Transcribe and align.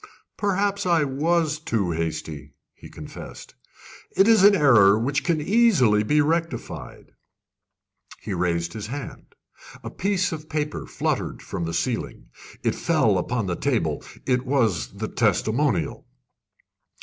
"Perhaps 0.35 0.87
I 0.87 1.03
was 1.03 1.59
too 1.59 1.91
hasty," 1.91 2.55
he 2.73 2.89
confessed. 2.89 3.53
"It 4.17 4.27
is 4.27 4.43
an 4.43 4.55
error 4.55 4.97
which 4.97 5.23
can 5.23 5.39
easily 5.39 6.01
be 6.01 6.21
rectified." 6.21 7.11
He 8.19 8.33
raised 8.33 8.73
his 8.73 8.87
hand. 8.87 9.35
A 9.83 9.91
piece 9.91 10.31
of 10.31 10.49
paper 10.49 10.87
fluttered 10.87 11.43
from 11.43 11.65
the 11.65 11.73
ceiling. 11.75 12.29
It 12.63 12.73
fell 12.73 13.19
upon 13.19 13.45
the 13.45 13.55
table. 13.55 14.03
It 14.25 14.43
was 14.43 14.93
the 14.93 15.07
testimonial. 15.07 16.07